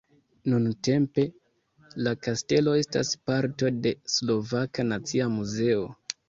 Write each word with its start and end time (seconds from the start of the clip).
Nuntempe 0.51 1.25
la 2.07 2.13
kastelo 2.27 2.73
estas 2.85 3.11
parto 3.31 3.69
de 3.85 3.93
Slovaka 4.15 4.87
nacia 4.95 5.29
muzeo. 5.37 5.87